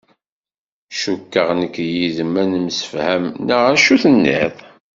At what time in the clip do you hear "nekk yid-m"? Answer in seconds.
1.59-2.33